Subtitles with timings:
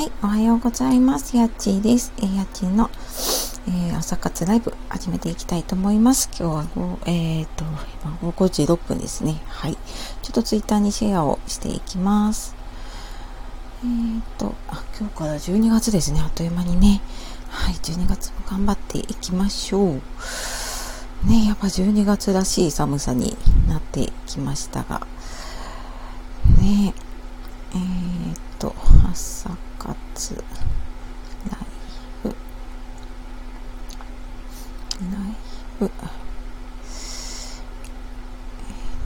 [0.00, 1.36] はい、おはようございます。
[1.36, 2.14] やっちーです。
[2.16, 2.88] えー、やっちーの、
[3.68, 6.30] えー、朝活ライブ始めていきたいと思います。
[6.38, 7.66] 今日は5、えっ、ー、と、
[8.02, 9.42] 今5時6分ですね。
[9.46, 9.74] はい。
[9.74, 9.78] ちょ
[10.30, 12.56] っとツイッターにシェアをしていきます。
[13.84, 13.86] え
[14.20, 16.20] っ、と、あ、今日から12月ですね。
[16.22, 17.02] あっという間にね。
[17.50, 21.28] はい、12月も頑張っていきましょう。
[21.28, 23.36] ね、やっぱ12月らしい寒さに
[23.68, 25.06] なってきましたが、
[26.58, 26.94] ね、
[27.74, 28.74] えー、っと、
[29.06, 29.50] 朝
[30.20, 31.60] 活、ライ
[32.22, 32.34] ブ、ラ
[35.16, 35.36] イ
[35.78, 35.90] ブ、え、っ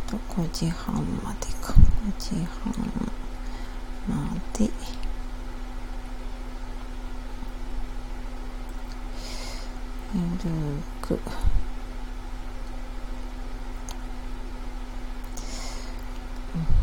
[0.09, 2.75] と、5時半までか、5時半
[4.09, 4.65] まで、
[10.15, 10.51] ゆる
[11.01, 11.21] く、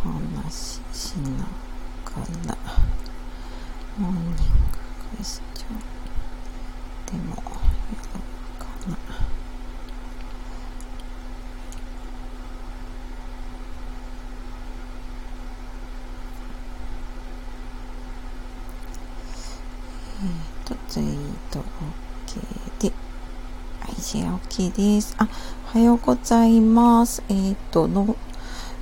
[0.05, 2.60] お話ししながら。
[3.98, 7.44] モーニングクエスチョンでもやる
[8.58, 8.98] かな
[20.23, 22.94] えっ、ー、とツイート OK で
[23.81, 25.28] はいシェア OK ですあ
[25.73, 28.16] おはようございますえっ、ー、との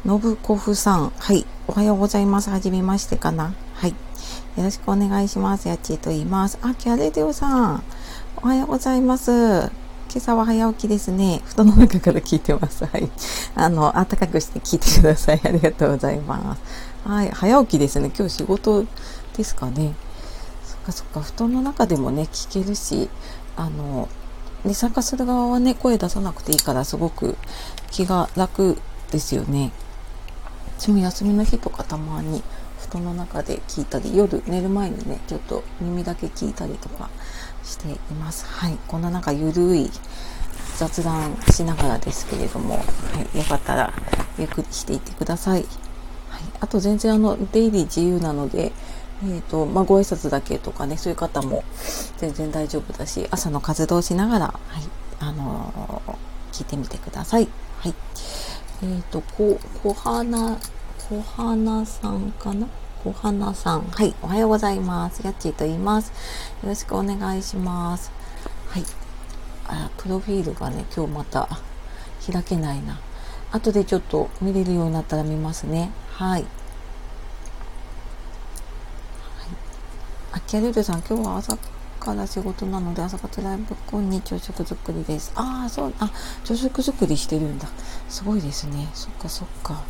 [0.05, 1.09] 信子夫さん。
[1.09, 1.45] はい。
[1.67, 2.49] おはようございます。
[2.49, 3.53] はじめましてかな。
[4.57, 5.67] よろしくお願いします。
[5.67, 6.57] やっちーと言います。
[6.61, 7.83] あ、キャレデオさん。
[8.37, 9.31] おはようございます。
[9.31, 9.71] 今
[10.17, 11.41] 朝は早起きですね。
[11.45, 12.83] 布団の中から聞いてます。
[12.83, 13.09] はい。
[13.55, 15.41] あの、暖かくして聞いてください。
[15.43, 16.61] ありがとうございます。
[17.07, 17.29] はい。
[17.29, 18.11] 早起きですね。
[18.13, 18.85] 今日仕事
[19.37, 19.93] ですかね。
[20.65, 21.21] そっかそっか。
[21.21, 23.07] 布団の中でもね、聞けるし、
[23.55, 24.09] あの、
[24.65, 27.37] で、参加する側はね、声出さなくていいから、すごく
[27.91, 28.77] 気が楽
[29.11, 29.71] ですよね。
[30.79, 32.41] 私も休みの日とかたまに
[32.89, 37.09] 布団の中で聞いたり、夜寝る前にね、ちょっと耳だけ聞いたりとか
[37.63, 38.45] しています。
[38.45, 38.77] はい。
[38.87, 39.91] こんななんかゆるい
[40.77, 42.83] 雑談しながらですけれども、は
[43.33, 43.37] い。
[43.37, 43.93] よかったら
[44.39, 45.61] ゆっくりしていってください。
[46.29, 46.41] はい。
[46.59, 48.71] あと全然あの、出入り自由なので、
[49.23, 51.63] えっ、ー、と、まあ、ご挨拶だけとかね、そういう方も
[52.17, 54.83] 全然大丈夫だし、朝の活動しながら、はい、
[55.19, 57.47] あのー、聞いてみてください。
[57.79, 57.93] はい。
[58.81, 60.57] えっ、ー、と、こ、小花、
[61.09, 62.67] 小花さんかな？
[63.01, 63.83] 小花さん。
[63.83, 64.13] はい。
[64.21, 65.25] おはようございます。
[65.25, 66.09] やっちーと言います。
[66.61, 68.11] よろしくお願いします。
[68.67, 68.83] はい。
[69.67, 71.47] あ、プロフィールがね、今日また
[72.29, 72.99] 開けないな。
[73.53, 75.91] 後でちょっと見れるようになったら見ますね。
[76.11, 76.41] はい。
[76.41, 76.47] はい、
[80.33, 81.57] あ、キャルルさん、今日は朝
[82.01, 85.31] から仕事なので朝活ライブ後に朝食作りです。
[85.35, 86.11] ああ、そう、あ、
[86.43, 87.69] 朝食作りしてるんだ。
[88.09, 88.89] すごいですね。
[88.93, 89.83] そっかそっか。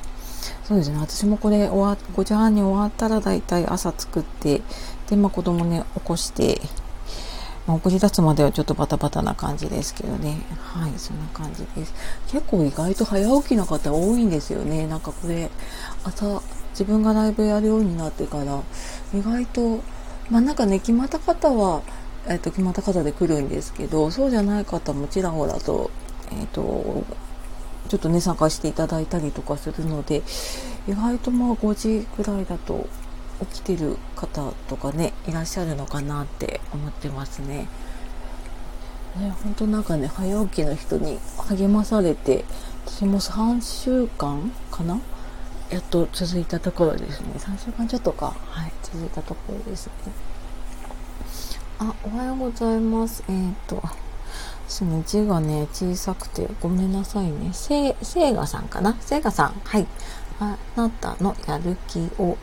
[0.70, 1.00] そうですね。
[1.00, 4.62] 私もこれ終わ、5時半に終わったらだいたい朝作って、
[5.10, 6.62] で、まあ子供ね、起こして、
[7.66, 10.44] まあ、送り出すまではちょっとバタバタな感じですけどね。
[10.60, 11.94] はい、そんな感じです。
[12.28, 14.86] 結構意外と早起きな方多いんですよね。
[14.86, 15.50] なんかこれ、
[16.04, 16.40] 朝、
[16.74, 18.62] 自分がライブやるようになってから、
[19.12, 19.80] 意外と、
[20.30, 21.82] まあなんかね、決まった方は、
[22.28, 25.90] えっと、決まった方で来るんですけど、そうじゃない方もちらほらと、
[26.32, 27.04] えっと、
[27.90, 30.22] ちょっとね、参加していただいたりとかするので、
[30.88, 32.88] 意外とまあ5時ぐらいだと
[33.52, 37.68] 起きてる方とかね、いらっしゃるのかなって思ってますね。
[39.18, 41.18] ね、本当なんかね、早起きの人に
[41.48, 42.46] 励まされて、
[42.86, 45.00] 私も3週間かな
[45.72, 47.34] やっと続いたところですね。
[47.38, 49.94] 3週間ちょっとか、はい、続いたところですね。
[51.80, 53.24] あ、おはようございます。
[53.28, 53.82] えっ、と、
[54.70, 57.50] すね、字がね、小さくてごめんなさいね。
[57.54, 58.96] せ、せいがさんかな？
[59.02, 59.62] せいがさん。
[59.64, 59.88] はい。
[60.40, 62.38] あなたのやる気を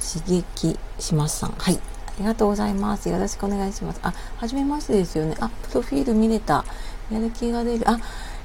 [0.00, 1.50] 刺激しますさん。
[1.58, 1.74] はい。
[1.74, 3.08] ありがとうございます。
[3.08, 4.00] よろしくお願いします。
[4.02, 5.36] あ、はじめましてですよね。
[5.40, 6.64] あ、プロフィール見れた。
[7.10, 7.90] やる気が出る。
[7.90, 7.98] あ、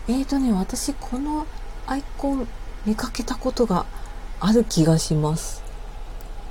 [0.08, 1.46] えーとね、私この
[1.86, 2.48] アイコン
[2.86, 3.86] 見かけたことが
[4.40, 5.64] ある気がします。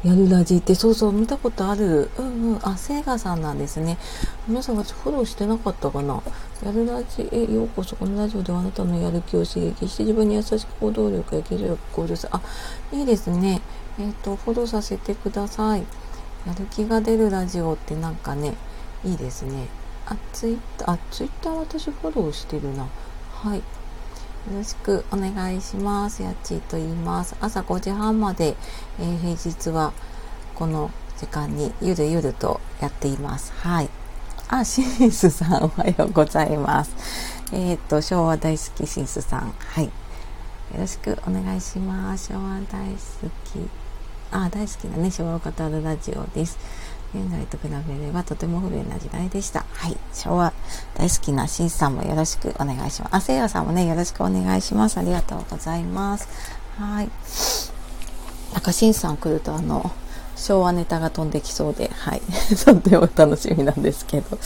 [0.05, 2.11] やるラジって、そうそう、見たことある。
[2.19, 2.59] うんうん。
[2.62, 3.98] あ、セイガさんなんですね。
[4.47, 6.22] 皆さんがフォローしてなかったかな？
[6.65, 7.97] やるラジへようこそ。
[7.97, 12.28] このラジオではあなたのやる気を刺激して、自分に優しく行動力や技術力向上する。
[12.37, 12.41] あ、
[12.93, 13.60] いいですね。
[13.98, 15.81] えっ、ー、と、フォローさせてください。
[16.47, 18.54] やる気が出るラジオってなんかね、
[19.04, 19.66] いいですね。
[20.07, 22.87] あ、ツイッター、あ、ツイッター私フォローしてるな。
[23.33, 23.63] はい。
[24.51, 26.22] よろしくお願いします。
[26.22, 27.34] やっちーと言います。
[27.41, 28.54] 朝5時半まで、
[29.01, 29.93] えー、平日は
[30.54, 33.53] この時間にゆるゆるとやっています。
[33.54, 33.89] はい。
[34.48, 36.95] あ、シンスさんおはようございます。
[37.53, 39.53] えっ、と、昭和大好きシンスさん。
[39.59, 39.87] はい。
[39.87, 39.91] よ
[40.78, 42.28] ろしくお願いします。
[42.33, 43.69] 昭和大好き。
[44.31, 46.57] あ、大好きなね、昭和を語るラジオです。
[47.14, 49.64] 現代と比べればとても不便な時代でした。
[49.72, 49.97] はい。
[50.12, 50.53] 昭和
[50.94, 53.16] 大好きなしんさんもよろしくお願いします。
[53.16, 54.98] あ、せいやさんもね、よろしくお願いします。
[54.98, 56.28] ありがとうございます。
[56.78, 57.10] はい。
[58.53, 59.91] なんかしんさん来るとあの、
[60.36, 62.22] 昭和ネタが飛んできそうで、はい。
[62.64, 64.38] とっても楽しみなんですけど。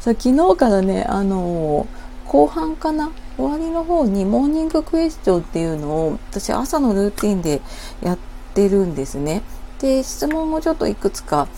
[0.00, 1.86] さ昨日からね、あの
[2.26, 3.10] 後半かな？
[3.36, 7.60] 終わりの方にモーニングクエスチョンっていうのを私朝のルーティンで
[8.02, 8.18] やっ
[8.54, 9.42] てるんですね。
[9.82, 11.48] で、質問をちょっといくつか、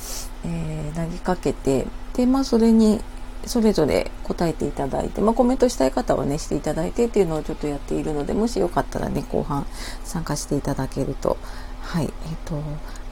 [0.44, 3.00] えー、投げかけて、で、まあそれに
[3.46, 9.66] それぞれ答えていただいて、まあ、コメントしたい方はね、していただいてっていうのをちょっとやっているので、もしよかったらね、後半
[10.04, 11.36] 参加していただけると、
[11.82, 12.10] はい、えっ、
[12.46, 12.60] と、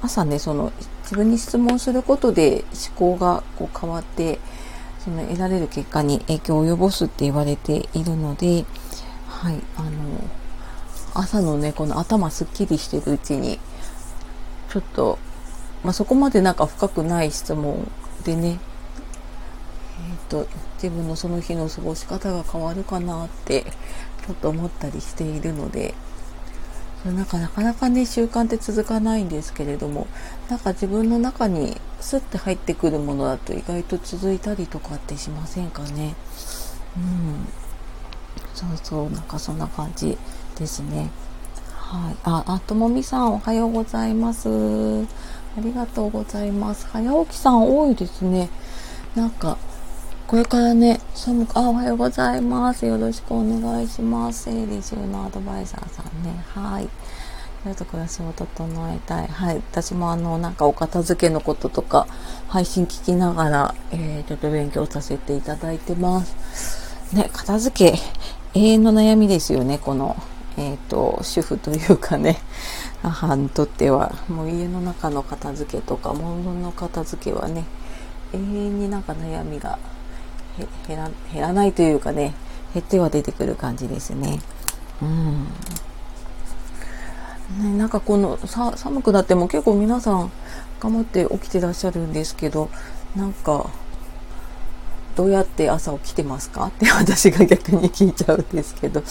[0.01, 0.73] 朝ね、その
[1.03, 2.65] 自分に質問することで
[2.97, 4.39] 思考がこう変わって、
[5.05, 8.65] その得られる結果に影響を及ぼすって言われているので、
[9.29, 9.91] はい、あの、
[11.15, 13.59] 朝のね、この頭すっきりしてるうちに、
[14.73, 15.19] ちょっと、
[15.85, 17.87] まあ、そこまでなんか深くない質問
[18.25, 20.47] でね、えっ、ー、と、
[20.83, 23.65] 自分のその日の過ごし方が変わるかなって、
[24.27, 25.93] ちょっと思ったりしているので、
[27.05, 30.07] なんかなかなかね、習慣って続かないんですけれども、
[30.49, 36.15] なんか自分の中にスッて入ってくるものだと意外と続いたりとかってしませんかね。
[36.97, 37.47] うん。
[38.55, 40.17] そうそう、なんかそんな感じ
[40.57, 41.11] ですね。
[41.93, 42.17] はい。
[42.25, 44.49] あ、あ、ともみさんおはようございます。
[44.49, 46.87] ありがとうございます。
[46.87, 48.49] 早起きさん多いですね。
[49.15, 49.59] なんか、
[50.27, 52.87] これからね、寒く、あ、おはようございます。
[52.87, 54.45] よろしくお願いします。
[54.45, 56.43] 整理収納アドバイザーさんね。
[56.55, 56.89] はい。
[57.69, 59.29] やと暮らしを整えたい。
[59.29, 59.57] はい。
[59.57, 62.07] 私もあの、なんかお片付けのこととか、
[62.49, 67.15] 配信聞きながら、えー、ちょっと勉強させていただいてます。
[67.15, 67.99] ね、片付け、
[68.55, 70.17] 永遠の悩みですよね、この
[70.57, 72.39] えっ、ー、と、主婦というかね、
[73.03, 77.65] 母にとっては、もう家の中の片付けとか、物の片付けはね、
[78.33, 79.79] 永遠になんか悩みが
[80.87, 82.35] 減ら減らないというかね、
[82.75, 84.41] 減っては出てくる感じですね。
[85.01, 85.45] うん。
[87.61, 90.33] ね、なんかこのさ寒くなっても結構皆さん
[90.81, 92.71] 頑張って起きてらっしゃるんですけど、
[93.17, 93.71] なんか
[95.17, 96.67] どうやって朝起きてますか？
[96.69, 99.03] って私が逆に聞いちゃうんですけど。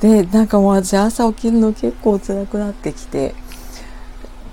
[0.00, 3.34] で、なんかもう私朝起きるの結構辛くなってきて、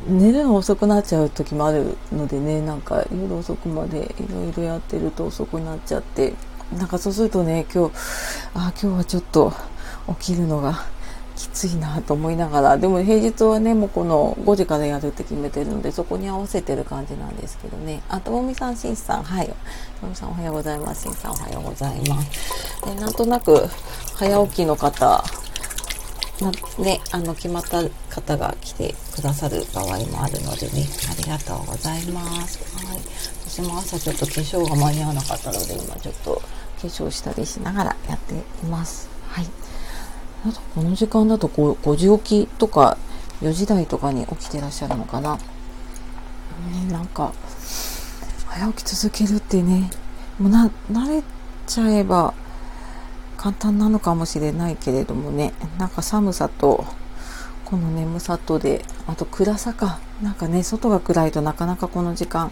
[0.08, 6.34] 寝るの遅くなっちゃう時もあるのでね、なんか夜遅くまでいろいろやってると遅くなっちゃって、
[6.78, 7.94] なんかそうするとね、今日、
[8.56, 9.54] あ、今日はちょっと
[10.20, 10.86] 起きるのが
[11.42, 18.04] きついなと思いながら、でも平日はね、もうこの5時からやるって決めてるので、そこに合わせてる感じなんですけどね。
[18.10, 19.48] あ、ともみさん、しんさん、はい。
[19.48, 19.54] と
[20.04, 21.04] もみさんおはようございます。
[21.04, 22.86] しんさんおはようございます。
[22.86, 23.68] でなんとなく、
[24.16, 25.24] 早起きの方、
[26.42, 26.52] な
[26.84, 32.60] ね、あの、決まった方が来てくださる場合もあるのでね、ありがとうございます。
[32.86, 33.00] はい。
[33.48, 39.10] 私も朝ちょっと化粧が間に合わなかったので、今ちょっと化粧したりしながらやっています。
[39.28, 39.48] はい。
[40.76, 42.98] この時間だとこう5時起きとか
[43.42, 45.38] 4時台とかに起きてらっしゃるのかな？
[45.38, 47.34] ね、なんか、
[48.48, 49.90] 早起き続けるってね、
[50.40, 51.24] もうな、慣れ
[51.66, 52.34] ちゃえば
[53.38, 56.86] 簡単なのかもしれないけれどもね、なんか寒さと、
[57.66, 60.00] この眠さとで、あと暗さか。
[60.22, 62.52] なんかね、外が暗いとなかなかこの時間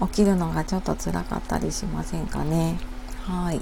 [0.00, 2.78] 起きるのがちょっと辛かったりしませんかね？
[3.26, 3.60] はい。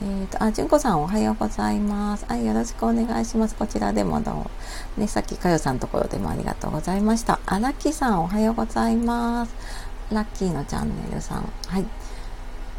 [0.00, 2.24] えーと、あ、純子さんおはようございます。
[2.26, 3.56] はい、よろしくお願いします。
[3.56, 4.50] こちらでもどうも。
[4.96, 7.40] ね、さっきかよさんのところでもありがとうございました。
[7.46, 9.54] あ、ラッキーさんおはようございます。
[10.12, 11.52] ラッキーのチャンネルさん。
[11.66, 11.82] はい。
[11.82, 11.88] よ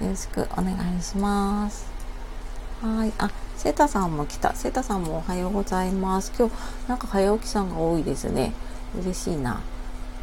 [0.01, 1.88] ろしくお願いします。
[2.81, 3.11] はい。
[3.17, 4.55] あ、セータさんも来た。
[4.55, 6.31] セータさんもおはようございます。
[6.39, 6.55] 今日、
[6.88, 8.53] なんか早起きさんが多いですね。
[8.97, 9.59] 嬉しいな。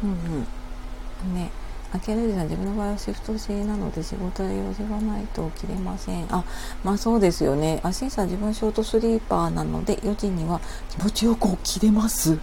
[0.03, 1.35] うんうん。
[1.35, 1.51] ね。
[1.91, 6.25] 開けるじゃ自分の場合はシフト制なので仕事で用事がないと起きれません。
[6.29, 6.43] あ、
[6.83, 7.79] まあそうですよね。
[7.83, 12.37] あ、しんさん自分ショートスリーパーなので4時には気持ちよく起きれます。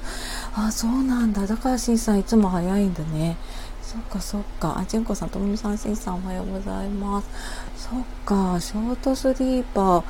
[0.54, 1.46] あ、そうなんだ。
[1.46, 3.36] だからしんさんいつも早いんだね。
[3.82, 4.78] そっかそっか。
[4.78, 7.28] あ、じゅんこさん、ともみさん、しんさんおはようございます。
[7.76, 10.04] そっか、ショートスリーパー。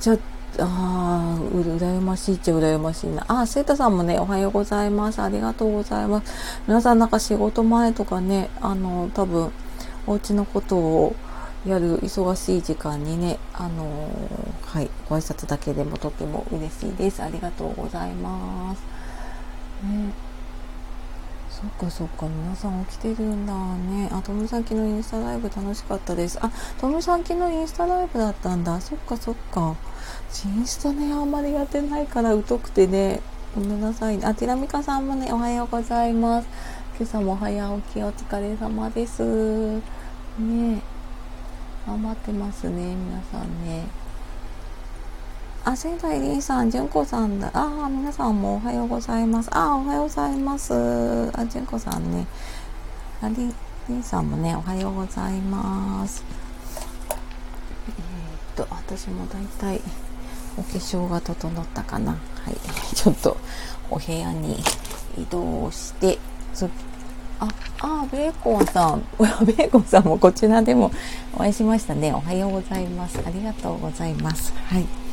[0.00, 0.18] じゃ
[0.60, 3.24] ああ、羨ましいっちゃ羨ましいな。
[3.28, 5.22] あ、セータさんもね、おはようございます。
[5.22, 6.60] ありがとうございます。
[6.66, 9.52] 皆さんなんか仕事前とかね、あの、多分、
[10.06, 11.16] お家のことを
[11.66, 14.10] やる忙しい時間にね、あの
[14.64, 17.22] はい、ご挨拶だけでもとても嬉しいです。
[17.22, 18.80] ありがとうございます。
[19.84, 20.27] ね
[21.60, 24.08] そっかそっか、皆さん起きてるんだね。
[24.12, 26.38] あ、ともさん昨日インスタライブ楽しかったです。
[26.40, 28.80] あ、ともさん昨日インスタライブだったんだ。
[28.80, 29.74] そっかそっか。
[30.44, 33.20] インスタね、あんまりやってないから疎くてね、
[33.56, 34.24] ごめんなさい。
[34.24, 36.48] あ、ティラミカさんもね、おはようございます。
[36.96, 39.24] 今朝も早起きお疲れ様です。
[40.38, 40.80] ね
[41.84, 43.97] 頑張ってますね、皆さんね。
[45.64, 47.50] あ、仙台りんさん、じゅんこさんだ。
[47.52, 49.50] ああ、皆さんもおはようございます。
[49.52, 50.72] ああ、おはようございます。
[51.34, 52.26] あ、じゅんこさんね。
[53.20, 53.52] あり、
[53.88, 56.24] りんさんもね、おはようございます。
[57.88, 59.80] えー、っと、私もだいたい
[60.56, 62.12] お化粧が整ったかな。
[62.12, 62.18] は
[62.50, 62.56] い。
[62.94, 63.36] ちょっと
[63.90, 64.62] お部屋に
[65.18, 66.18] 移動して、
[67.40, 67.48] あ、
[67.80, 69.02] あ、ベーコンさん。
[69.44, 70.90] ベーコンさんもこちらでも
[71.34, 72.12] お会いしましたね。
[72.12, 73.18] おはようございます。
[73.24, 74.52] ありがとうございます。
[74.66, 75.07] はい。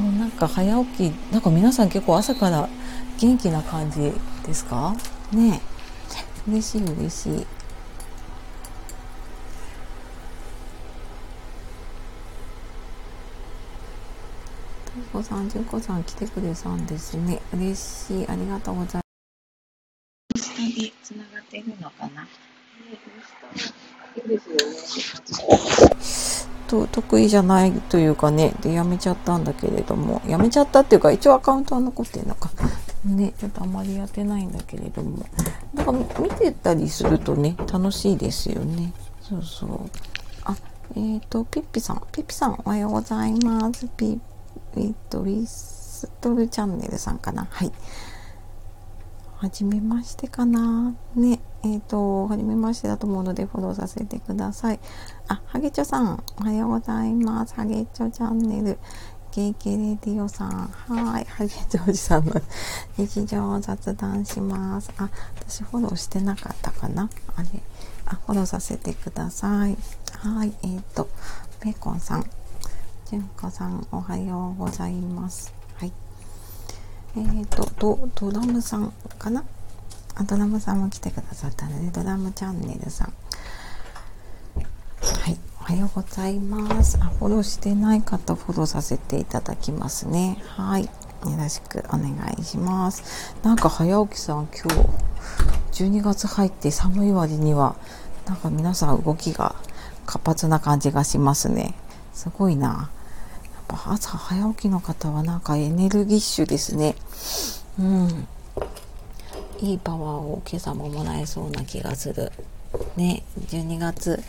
[0.00, 2.68] なんか早起き、なんか皆さん結構朝から
[3.20, 4.12] 元気な感じ
[4.46, 4.94] ですか？
[5.32, 5.60] ね
[6.46, 7.46] 嬉しい嬉しい。
[15.12, 17.40] こさん、じゅんこさん来てくれたんですね。
[17.52, 18.28] 嬉しい。
[18.28, 19.02] ありがとうござい
[20.34, 20.54] ます。
[20.54, 22.22] 下でつながってるのかな？
[22.22, 22.28] ね、
[24.16, 24.62] いいですよね。
[26.68, 32.50] と得意じゃないというかね、で、やめちゃったんだけれども、やめちゃったっていうか、一応アカウントは残ってるのか。
[33.04, 35.24] ね、ちょっとあまりやってないんだけれども。
[35.74, 38.92] だか見てたりするとね、楽しいですよね。
[39.20, 39.70] そうそう。
[40.44, 40.54] あ、
[40.94, 42.02] えっ、ー、と、ピッピさん。
[42.12, 43.88] ピッピさん、おはようございます。
[43.96, 44.18] ピッ
[44.76, 47.46] えっと、ウィストルチャンネルさんかな。
[47.50, 47.72] はい。
[49.36, 50.94] はじめましてかな。
[51.14, 51.40] ね。
[51.64, 54.80] えっ、ー、と、はじめましてだと思うのでフォローさせてください。
[55.28, 57.54] あ、ハゲチョさん、おはようございます。
[57.54, 58.78] ハゲチョチャンネル。
[59.30, 60.48] ゲイケレディオさん。
[60.48, 61.24] はい。
[61.24, 62.32] ハゲチョおじさんの
[62.96, 64.90] 日常雑談します。
[64.96, 67.10] あ、私フォローしてなかったかな？
[67.36, 67.48] あれ。
[68.06, 69.76] あ、フォローさせてください。
[70.12, 70.52] はい。
[70.62, 71.08] えっ、ー、と、
[71.60, 72.24] ベーコンさん。
[73.04, 75.52] じゅんこさん、おはようございます。
[75.76, 75.92] はい。
[77.16, 79.44] えっ、ー、と、ド、ドラムさんかな？
[80.18, 83.12] あ、ドラムさんも来てくださったので、ドラムチャンネルさん。
[85.00, 85.38] はい。
[85.60, 86.98] おはようございます。
[87.00, 90.42] あ、フォローしてない方、フォローさせていただきますね。
[90.56, 90.84] はい。
[90.84, 90.90] よ
[91.24, 93.34] ろしくお願いします。
[93.44, 94.74] なんか早起きさん、今
[95.72, 97.76] 日、12月入って寒い割には、
[98.26, 99.54] なんか皆さん動きが
[100.04, 101.74] 活発な感じがしますね。
[102.12, 102.90] すごいな
[103.54, 103.62] やっ。
[103.68, 106.96] ぱ朝早起きの方はなんかエネルギッシュですね。
[107.78, 108.26] うん。
[109.60, 112.32] いいパワーを今朝ももらえそうな気がする。
[112.96, 114.22] ね、12月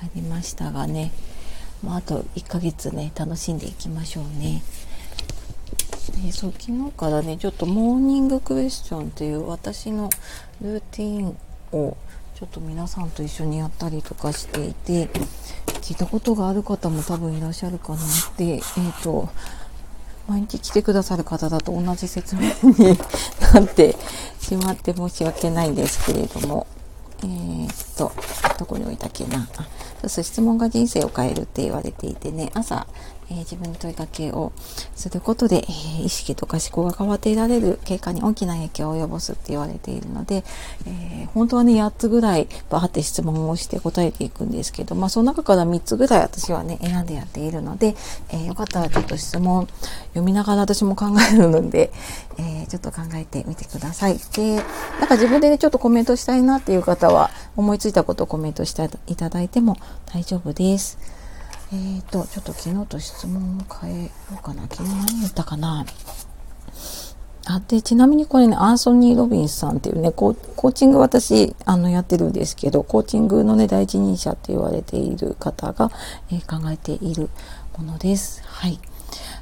[0.00, 1.12] 入りましたがね、
[1.82, 4.62] まあ、あと1ヶ月ね、楽しんでいきましょうね。
[6.22, 10.08] でそう昨日からね、ちょっとモーニングクエスチョンという私の
[10.62, 11.36] ルーティン
[11.72, 11.96] を
[12.36, 15.08] ちょっと皆さんと一緒にやったりとかしていて、
[15.80, 18.00] 聞いたことがある方も多分いらっしゃるかなっ
[18.36, 19.28] て、えっ、ー、と、
[20.28, 22.98] 毎日来てくださる方だと同じ説明に
[23.54, 23.96] なって
[24.40, 26.66] しまって申し訳ないんですけれども、
[27.22, 28.12] えー、っと、
[28.58, 29.48] どこに置いたっけな？
[30.00, 32.86] そうそう、質問が人生を変えるって言われていてね、朝、
[33.28, 34.52] えー、自分に問いかけを
[34.94, 40.44] することで、えー、意識とか思考が変わっていられる経過に大きな影響を及ぼすって言われているので、
[40.86, 47.96] えー、本当はね、8つぐらいバーって質問をして答えていくんですけど、まあ、その中から3つぐらい私はね、選んでやっているので、
[48.30, 49.66] えよかったらちょっと質問
[50.10, 51.92] 読みながら私も考えるので、
[52.38, 54.18] えちょっと考えてみてください。
[54.34, 54.56] で、
[55.00, 59.76] なんか自分でね、ちょっとコメントしたいなっていう方は、思いついたことをコメントしていただいても
[60.06, 60.98] 大丈夫です。
[61.72, 64.62] えーと、ちょっと昨日と質問を変えようかな。
[64.62, 65.84] 昨日何言ったかな。
[67.48, 75.90] あ、で、ちなみにこれね、アンソニー・ロビンスさんっていうね、コーチング私、あの、やってるんですけど、コーチングのね、第一人者って言われている方が、
[76.30, 77.30] えー、考えている
[77.78, 78.42] ものです。
[78.44, 78.80] はい。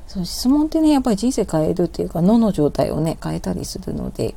[0.06, 4.34] そう質問ってね、やっぱり人生変えるっていうか、脳の状態をね、変えたりするので、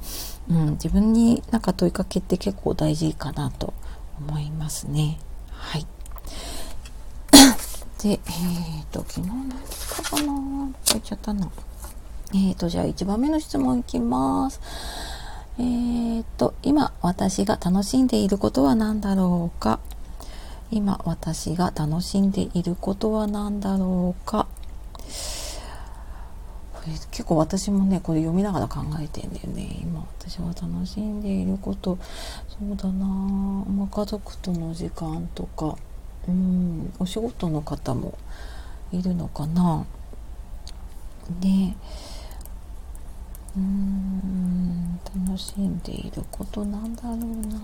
[0.50, 3.74] うん、自分になんか問いかけって結構大事かなと
[4.18, 5.20] 思いますね。
[5.52, 5.86] はい。
[8.04, 9.58] で、えっ、ー、と、昨日何か
[10.12, 10.34] かな？
[10.86, 11.50] 言っちゃったな。
[12.34, 14.62] えっ、ー、と、じゃあ1番目の質問いきます。
[15.58, 19.80] えっ、ー、と、今私が楽しんでいることは何だろうか？
[20.70, 24.48] 今私が楽しんでいることは何だろうか？
[26.74, 29.80] これ結構私もねこれ読みながら考えてんだよね。
[29.82, 31.98] 今私は楽しんでいること。
[32.48, 33.06] そうだな。
[33.06, 35.76] まあ、家族との時間とか。
[36.28, 38.18] うんお仕事の方も
[38.92, 39.86] いるのかな？
[41.42, 41.74] で
[43.56, 47.60] うん楽しんでいることなんだろうな。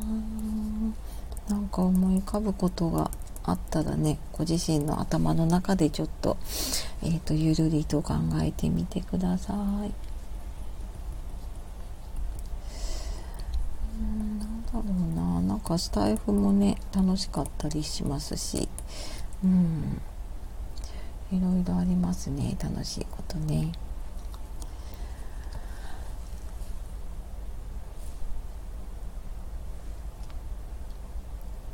[1.50, 3.12] なんか思い浮かぶことが
[3.44, 6.38] あったらねご自身の頭の中でちょっと,、
[7.04, 9.58] えーと、ゆるりと考えてみてください。
[14.00, 14.40] うん
[15.50, 18.68] なんかスタイフもね楽しかったりしますし。
[19.44, 20.02] うん。
[21.32, 23.72] いろいろありますね楽しいことね。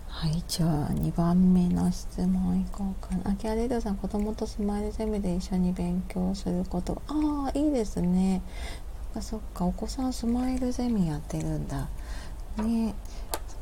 [0.08, 3.32] はいじゃあ2番目の質問いこうかな。
[3.32, 7.02] あキャリードさん子供とスマイルゼミで一緒に勉強すること。
[7.08, 8.42] ああいいですね。
[9.12, 11.90] そっかそっかお子さんスマイルゼミやってるんだ。
[12.58, 12.96] ね。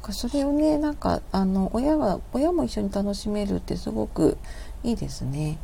[0.08, 4.38] かそれをねなんかあの親が親も一緒に楽しめるってすごく
[4.84, 5.58] いいですね。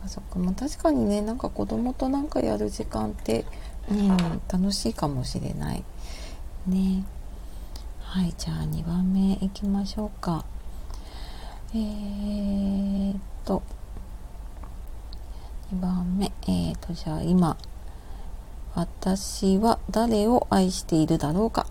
[0.00, 3.44] かそかまあ確かにねなんか子供となんかやる時間って
[3.90, 4.16] うん
[4.48, 5.84] 楽しいかもしれない。
[6.66, 7.04] ね。
[8.00, 10.44] はいじゃあ2番目いきましょうか。
[11.74, 13.62] えー、っと
[15.74, 16.26] 2番目。
[16.42, 17.56] えー、っとじゃあ今
[18.76, 21.66] 私は誰を愛しているだろうか。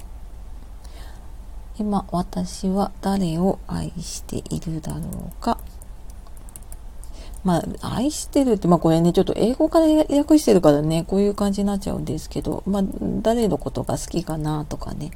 [1.77, 5.59] 今私は誰を愛しているだろうか？
[7.43, 12.83] まあ、愛してるって、まあこれね、ちょっと英語から訳してるからね、こういう感じになっちゃうんですけど、まあ、
[13.21, 15.11] 誰のことが好きかなとかね、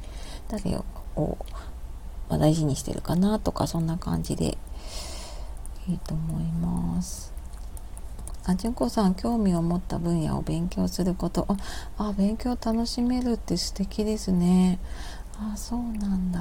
[0.48, 0.76] 誰
[1.16, 1.38] を、
[2.28, 4.56] まあ、大事にしてるかなとかそんな感じで
[5.88, 7.32] いいと思います。
[8.46, 11.46] あ、純子さん、興味を持った分野を勉強すること。
[11.48, 11.56] あ、
[11.98, 14.78] あ勉強楽しめるって素敵ですね。
[15.40, 16.40] あ、そうなんだ。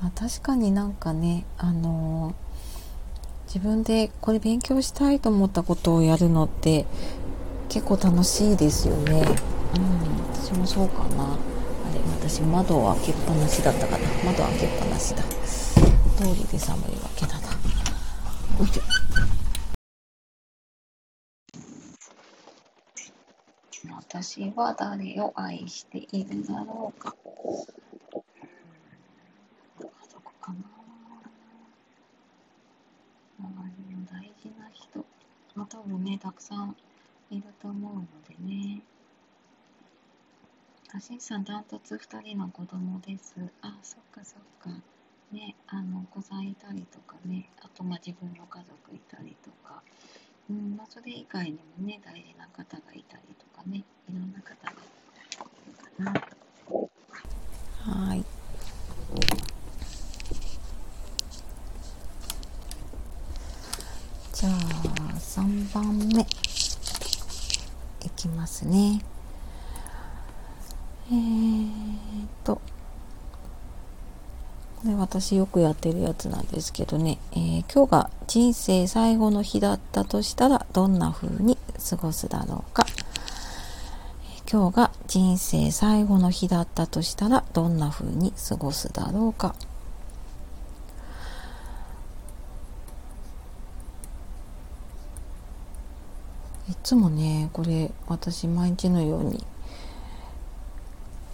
[0.00, 2.34] あ確かになんかね、あのー、
[3.46, 6.86] 自分でこれ勉強したいと思ったことをやるのって
[7.68, 9.20] 結構楽しいですよね。
[9.76, 11.52] うん、私もそうかなあ。
[11.92, 17.48] れ私窓を開けっぱなしだったかな窓開けっぱなしだ通りで寒いわけだな
[18.60, 18.82] おいしょ
[23.96, 27.42] 私は誰を愛しているだろうか家
[30.08, 30.58] 族かな
[33.40, 33.48] 周
[33.88, 35.04] りの大事な人
[35.54, 36.76] まあ多分ねたくさん
[37.30, 38.82] いると思うのでね
[40.94, 43.34] あ、しんさん、ダントツ2人の子供です。
[43.62, 44.68] あ、そっかそっか。
[45.32, 49.82] ね、あの、お子さんいたりとかね、あと、まあ、自分の家族いたりとか、
[50.50, 54.74] うん、まあ、それ以外にもね、大事な方がいたりとかね、いろんな方がい
[55.66, 56.12] るかな。
[58.08, 58.24] はい。
[64.34, 64.52] じゃあ、
[65.18, 66.26] 3番目。
[68.04, 69.02] いきますね。
[71.10, 72.60] えー、っと、こ
[74.88, 81.56] れ私よくやってるやつなんですけどね、えー、今日が人生最後の日だったとしたらどんな風に
[81.88, 82.86] 過ごすだろうか。
[84.50, 89.54] 今日が人生最後の日だったとしたらどんな風に過ごすだろうか。
[96.68, 99.42] いつもねこれ私毎日のように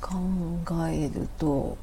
[0.00, 0.14] 考
[0.88, 1.76] えると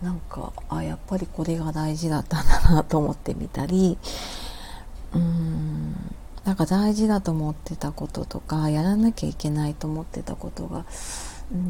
[0.00, 3.98] なんかあやっぱりこれが大事だったんだなと思ってみたり
[5.12, 5.92] うーん
[6.44, 10.86] なんか大事だと思ってたこととかやらなきゃいけないと思ってたことが、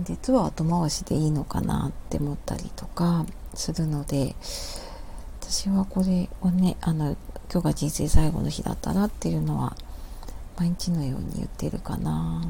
[0.05, 4.37] 実は後回しでいいのかなって思ったりとかするので
[5.41, 7.17] 私はこれをねあの
[7.51, 9.77] 今日が人生最後の日だったなっていうのは
[10.59, 12.43] 毎日のように言ってるかな。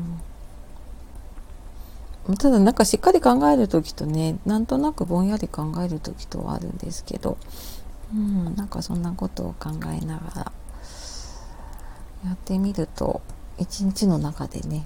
[2.38, 7.38] ただなんかしっかり考える時とねなんとなくぼんやり考える時とはあるんですけど、
[8.12, 10.52] うん、なんかそんなことを考えながら
[12.24, 13.20] やってみると
[13.58, 14.84] 一日の中でね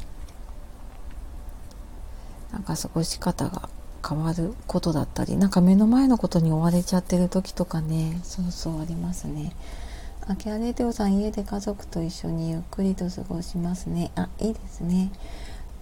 [2.52, 3.70] なんか過ごし方が
[4.06, 9.54] 変わることだったりなんか目の前のことに追われちゃってる時とかねそうそうありますね。
[10.26, 14.12] あきあれておさん家で家族と一緒にゆっくりと過ごしますね。
[14.14, 15.10] あいいですね。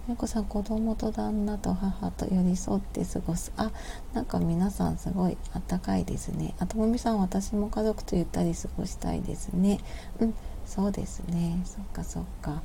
[0.07, 3.51] めこさん子供と旦那と母と寄り添って過ごす。
[3.57, 3.71] あ
[4.13, 6.55] なんか皆さんすごいあったかいですね。
[6.57, 9.79] あともみさん私も家族とゆったり過ごしたいですね。
[10.19, 10.33] うん
[10.65, 11.61] そうですね。
[11.65, 12.61] そっかそっか。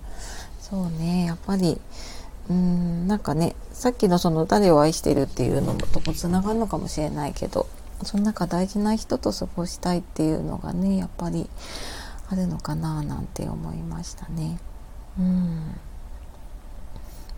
[0.60, 1.26] そうね。
[1.26, 1.78] やっぱり
[2.48, 7.66] うーんなんかねさっきのその誰を愛してるっていうのもともつながるのかもしれないけど。
[8.04, 11.48] その中大事な人と過ごしたいっていうのがねやっぱり
[12.28, 14.58] あるのかななんて思いましたね。
[15.18, 15.76] うん。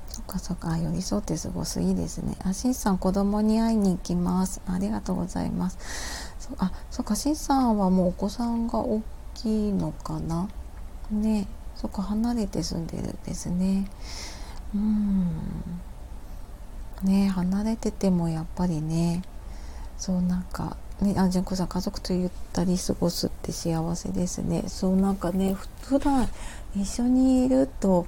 [0.08, 0.78] そっかそっか。
[0.78, 2.36] 寄り添って過ごすいいですね。
[2.42, 4.62] あしんさん子供に会いに行きます。
[4.66, 5.78] ありがとうございます。
[6.38, 7.16] そあそっか。
[7.16, 9.02] しんさんはもうお子さんが大
[9.34, 10.48] きいのかな？
[11.10, 11.46] ね。
[11.74, 12.02] そっか。
[12.02, 13.90] 離れて住んでるんですね。
[14.74, 15.28] うん。
[17.02, 19.22] ね離れててもやっぱりね
[19.98, 24.64] そうなんかねあ純子さん家族とゆったり過ごすって幸せですね。
[24.68, 26.28] そうなんかね普段
[26.74, 28.06] 一緒にいると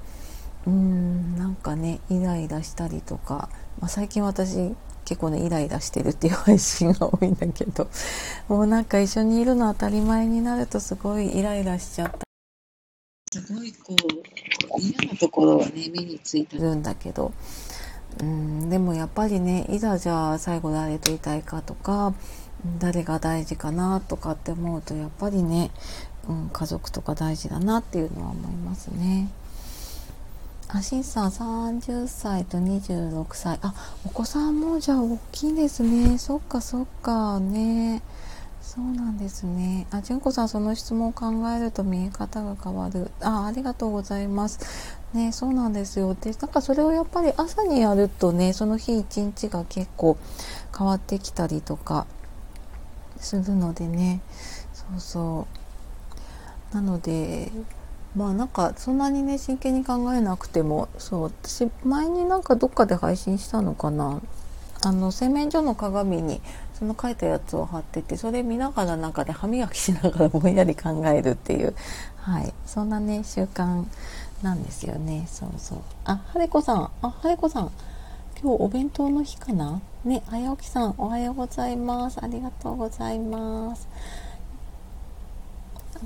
[0.66, 3.48] うんなんかねイライラしたりとか、
[3.81, 4.74] まあ、最近私
[5.05, 7.88] 結構ねイライラしてるっていう配信が多いんだけど
[8.48, 12.18] もうなんか一緒にいるの当たり前になるとすごいイライラしちゃった。
[13.31, 13.94] すごいこ
[14.77, 17.33] う嫌なところはね目についてるんだけど
[18.21, 22.14] うんでもやっぱりねいざじゃあ最後誰といたいかとか
[22.79, 25.71] 誰が大事かなとかって思うとやっぱりね、
[26.29, 29.29] うん、家族とか大事だなっていうのは思いますね。
[30.71, 33.73] あしんさん30歳と26歳あ
[34.05, 36.18] お子さんもじゃあ大きいですね。
[36.18, 38.03] そっかそっかね。
[38.61, 39.87] そうなんですね。
[39.90, 43.11] あ純子さんその質問を考えると見え方が変わる。
[43.23, 44.98] あありがとうございます。
[45.14, 46.14] ねそうなんですよ。
[46.14, 50.18] でなんかそれをやっぱり朝にやるとねその日一日が結構
[50.77, 52.07] 変わってきたりとか
[53.18, 54.21] するのでね。
[54.73, 55.47] そうそ
[56.73, 56.75] う。
[56.75, 57.51] なので
[58.14, 64.21] まあなんかそんなにね真剣に考えなくてもそう私前になんかどっかで配信したのかな。
[64.81, 66.40] あの洗面所の鏡に
[66.79, 71.75] その書いたやつを貼っててそれ見ながらなんかで歯磨きしながらぼんやり考えるっていう。
[72.16, 72.55] はい。
[72.64, 73.85] そんなね習慣
[74.42, 75.27] なんですよね。
[75.31, 75.79] そうそう。
[76.05, 76.90] あはれこさん。
[77.03, 77.70] あはれこさん。
[78.40, 79.81] 今日お弁当の日かな？
[80.05, 80.22] ね。
[80.27, 82.18] 早起きさんおはようございます。
[82.22, 83.88] ありがとうございます。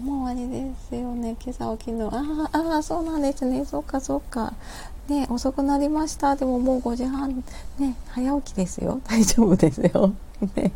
[0.03, 1.37] もう終わりですよね。
[1.43, 2.09] 今朝起きるの。
[2.11, 3.65] あああそうなんですね。
[3.67, 4.55] そうかそうか。
[5.09, 6.35] ね遅くなりました。
[6.35, 7.45] でももう5時半。
[7.79, 9.01] ね早起きですよ。
[9.07, 10.15] 大丈夫ですよ。
[10.57, 10.73] ね。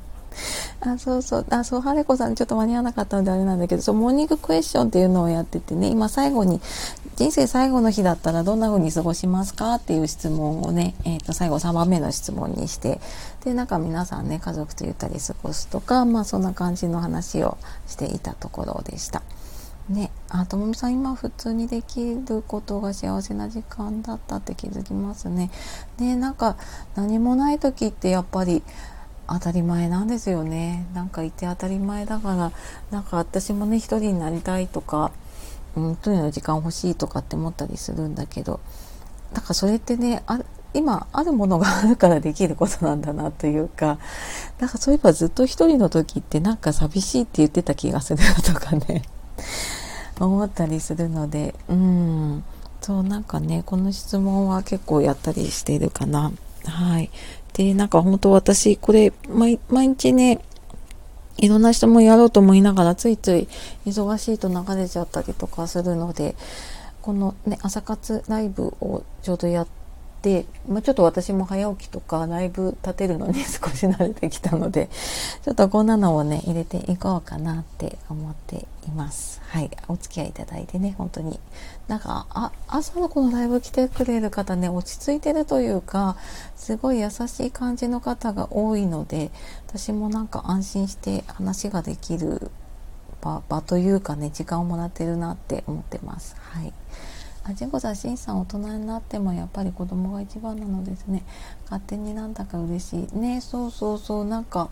[0.81, 6.61] あそうそうあそう晴子さんちょっと間に合わなかったのであれなんだけどそうモーニングクエスチョンっていうのをやっててね今最後に
[7.17, 13.01] 人生最後の日だったらどんな風に過ごしますかっていう質問をね、えー、と最後3番目の質問にして
[13.45, 19.23] でなんか皆さんね家族とゆったり過ごすとかまあそんな感じの話をしていたところでした。
[19.89, 25.51] ね、あともみさん今普通にできることが幸せな時間だったって気づきますね。
[25.99, 26.57] ねなんか
[26.97, 28.65] 何もない時ってやっぱり
[29.29, 30.87] 当たり前なんですよね。
[30.95, 32.53] なんかいて当たり前だから
[32.91, 35.13] なんか私もね一人になりたいとか、
[35.77, 38.61] うん、一人の時間欲しいとかって思ったりするんだけど
[39.33, 40.41] だからそれってねあ
[40.75, 43.99] 今あるものがあるからできることなんだなというか
[44.59, 49.03] だかそういえばずっと一人の時ってなんか寂しいって言ってた気がするとかね
[50.21, 52.45] 思ったりするのでうん。
[52.87, 56.31] そうなんかねこの質問は結構やったりしているかな。
[56.71, 57.11] はい
[57.57, 60.41] で、なんか本当私、これ、毎日ね、
[61.39, 63.49] いろんな人もやろうと思いながら、ついつい
[63.87, 66.37] 忙しいと流れちゃったりとかするので、
[67.01, 69.69] このね、朝活ライブをちょうどやっ
[70.21, 74.91] て、まあ、ちょっと私も早起きとかライブ立てるのに 少し慣れてきたので、
[75.43, 79.41] ちょっとこんなのをね、入れていこうかなって思っています。
[79.49, 79.71] はい。
[79.89, 81.39] お付き合いいただいてね、本当に。
[81.89, 86.17] なんか、あ、朝のこのライブ来てくれる方ね、落ち着いてるというか、
[86.57, 89.31] すごい優しい感じの方が多いので、
[89.69, 92.51] 私もなんか安心して話ができる
[93.21, 96.37] 場場というかね、時間をもらってるなって思ってます。
[96.39, 96.73] はい。
[97.45, 101.23] あ、ジェコさん、シンさん大人になってもやっぱり子供が一番なのですね。
[101.65, 103.17] 勝手になんだか嬉しい。
[103.17, 104.71] ね、そうそうそう、なんか、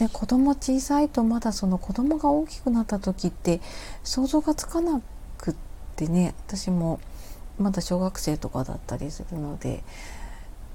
[0.00, 3.60] で子供小さいとまだその子供が大きくなった時って
[4.02, 5.02] 想像がつかな
[5.36, 5.54] くっ
[5.94, 7.00] てね私も
[7.58, 9.84] まだ小学生とかだったりするので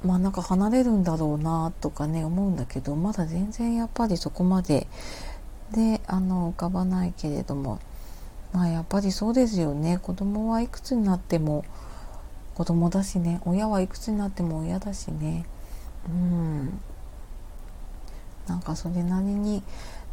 [0.03, 4.85] まあなんか離れるんだろうなとかね思うんだけどまだ全然やっぱりそこまで
[5.71, 7.79] であの浮かばないけれども
[8.53, 9.97] まあやっぱりそうですよね。
[9.97, 11.65] 子供はいくつになっても
[12.53, 15.47] 子供だしね親はいくつになっても親だしね。
[16.07, 16.79] うん。
[18.47, 19.63] なんかそれなりに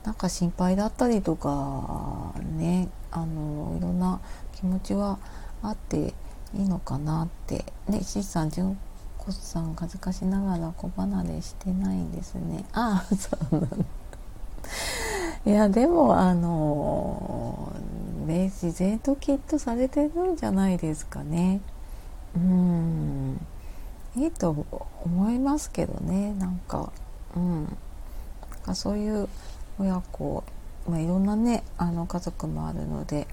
[0.04, 4.20] なんか心配だったりとかねあのいろんな
[4.54, 5.18] 気持ちは
[5.62, 6.14] あって
[6.54, 7.64] いいのかなって。
[7.88, 8.76] ねしさん純
[9.18, 12.64] 子さん恥ずかしながら子離れしてないんですね。
[12.72, 13.76] ああそうなんだ。
[15.44, 17.72] いやでもあの
[18.26, 21.60] ね自然ときっとされてるんじゃないですかね。
[22.34, 23.46] うん。
[24.16, 24.66] いいと
[25.04, 26.92] 思いますけどねなんか。
[27.36, 27.76] うん。
[28.62, 29.28] かそういう
[29.78, 30.44] 親子、
[30.88, 33.26] まあ、いろんなねあの家族もあるので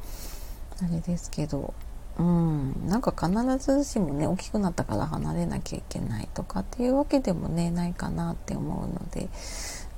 [0.81, 1.73] あれですけど
[2.17, 9.29] うんなんか必ずしもね大きくなったから離れなきゃいけないとかっていうわけでもねないかなって思うので。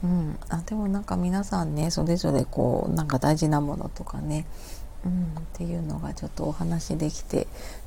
[0.03, 4.47] うん、あでもなんか皆さんねそれぞれこうなんか大事なものとかね、
[5.05, 7.45] うん、っていうのがちょっとお話できて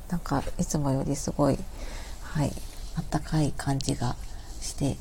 [0.09, 1.57] なんかいつもよりすごい
[2.21, 2.53] はい
[2.95, 4.15] あったかい感じが
[4.61, 4.95] して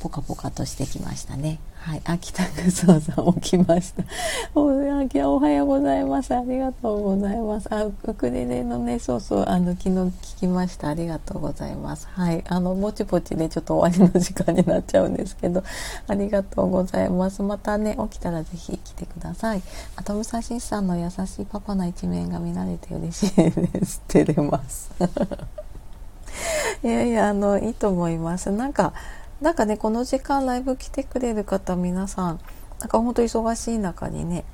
[0.00, 1.60] ポカポカとしてきましたね。
[1.76, 2.02] はい。
[2.04, 4.02] 秋田くそうさん起きました。
[4.54, 6.34] おおはようございます。
[6.34, 7.68] ありがとうございます。
[7.70, 10.88] あ、ウクレレのね、そうそう、あの、昨日聞きました。
[10.88, 12.08] ありがとうございます。
[12.12, 12.42] はい。
[12.48, 15.62] あの、ぼちぼちで、ね、ちょっと終わりの時間になっちゃうんですけど、
[16.06, 17.42] ありがとうございます。
[17.42, 19.62] またね、起きたらぜひ来てください。
[19.96, 24.00] あと、武蔵さんの優しいパパの一面が見られて嬉しいです。
[24.08, 24.90] 照れます。
[26.82, 28.50] いやいや、あの、いいと思います。
[28.50, 28.92] なんか、
[29.40, 32.40] なんかね、この時間ライブ来てくれる方、皆さん、
[32.78, 34.44] なんか本当忙しい中にね、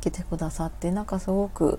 [0.00, 1.78] 来てくださって、なんかすごく、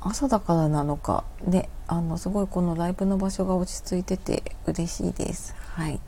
[0.00, 5.54] 朝だからなのか、ね、あの、すごいこのライブの場所が落ち着いてて嬉しいです。
[5.74, 6.00] はい。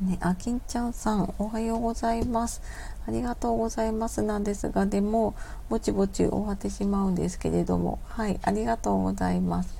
[0.00, 2.60] ね、あきんちゃんさん、おはようございます。
[3.06, 5.36] ありがとうございますなんですが、でも、
[5.68, 9.76] ぼちぼち終わってしまうんですけれども、はい、ありがとうございます。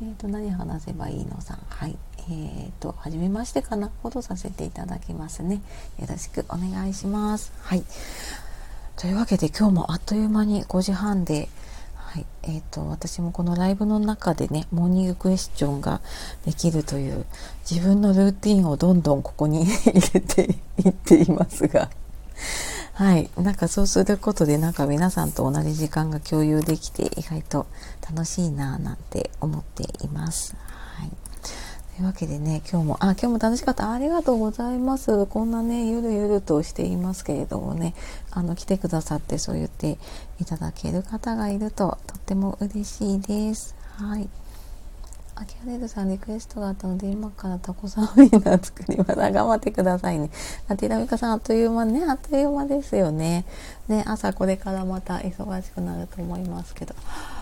[0.00, 1.58] えっ、ー、と、何話せばいいのさん。
[1.68, 1.98] はい。
[2.28, 3.90] えっ、ー、と、はじめましてかな？
[4.02, 5.62] ほどさせていただきますね。
[5.98, 7.52] よろしくお願いします。
[7.60, 7.84] はい。
[8.96, 11.48] というわけで今日もあっという間に5時半で、
[11.94, 12.26] はい。
[12.44, 16.00] えっ、ー、と、私もこのライブの中でね、モーニングクエスチョンが
[16.44, 17.26] できるという、
[17.70, 21.90] 自分のルーティンをどんどんここに 入れていっていますが、
[22.94, 23.28] はい。
[23.36, 27.66] なんかそうすることでなんか皆さんと同じ時間が共有できて意外と
[28.08, 30.56] 楽しいなぁなんて思っています。
[30.94, 31.10] はい。
[31.96, 33.90] というわけでね、今日も、あ、今日も楽しかった。
[33.90, 35.24] ありがとうございます。
[35.24, 37.94] こんなね、ゆるゆるとしていますけれどもね、
[38.30, 39.96] あの、来てくださってそう言って
[40.38, 43.74] いただける方がいるととっても嬉しいです。
[43.96, 44.28] はい。
[45.36, 49.14] あきはねるさんリクエストがあったので今からタコさんウインナー作ります。
[49.14, 50.30] 頑張ってくださいね。
[50.68, 53.46] あてらみかさんあっという間ね、あっという間ですよね。
[53.88, 56.94] ね、朝これからまた忙しくなると思いますけど。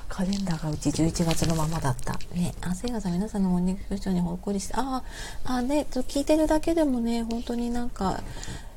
[0.09, 2.15] カレンダーがうち11月のままだった。
[2.35, 5.03] ね、あ、せいがさん皆さんのお肉一緒にほっこりして、あ
[5.45, 8.23] あ、ね、聞いてるだけでもね、本当になんか、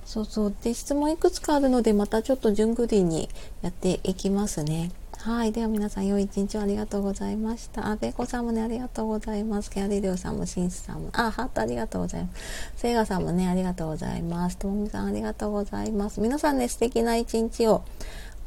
[0.05, 0.55] そうそう。
[0.63, 3.29] で、質問いくつかあるので、またちょっと順繰りに
[3.61, 4.91] やっていきますね。
[5.17, 5.51] はい。
[5.51, 7.87] では皆さん、良い一日をありがとうございました。
[7.87, 9.69] あ、べこさんもね、ありがとうございます。
[9.69, 12.41] ケアリリオさんも、シンスさんも、あ、ハートありがとうございます。
[12.77, 14.57] セイガさんもね、ありがとうございます。
[14.57, 16.21] ともみさん、ありがとうございます。
[16.21, 17.83] 皆さんね、素敵な一日を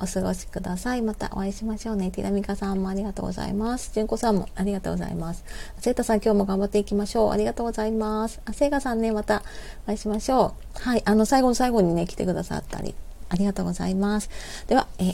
[0.02, 1.02] お過ごしください。
[1.02, 2.10] またお会いしましょうね。
[2.10, 3.92] ティラミカさんもありがとうございます。
[3.94, 5.44] 純子さんもありがとうございます。
[5.78, 7.30] セータさん今日も頑張っていきましょう。
[7.32, 8.40] ありがとうございます。
[8.46, 9.42] あ、セイガさんね、また
[9.84, 10.80] お会いしましょう。
[10.80, 11.02] はい。
[11.04, 12.94] あの、最後の最後にね、来てくださったり、
[13.28, 14.30] ありがとうございます。
[14.66, 15.04] では、え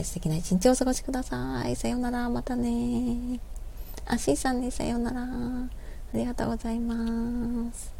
[0.00, 1.76] ー、素敵な一日をお過ごしください。
[1.76, 3.40] さようなら、またね。
[4.06, 5.22] あ、しーさんね、さようなら。
[5.22, 6.94] ありがとうございま
[7.72, 7.92] す。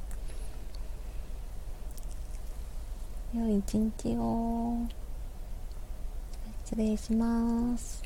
[3.35, 5.01] 良い一日を。
[6.72, 8.01] 失礼します。